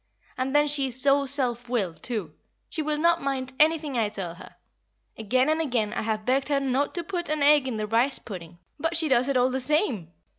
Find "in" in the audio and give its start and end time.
7.67-7.77